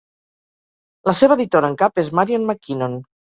La 1.09 1.13
seva 1.19 1.37
editora 1.39 1.71
en 1.73 1.77
cap 1.83 2.01
és 2.05 2.11
Marion 2.21 2.49
MacKinnon. 2.53 2.97